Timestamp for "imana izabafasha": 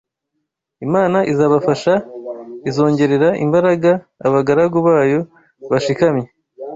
0.85-1.93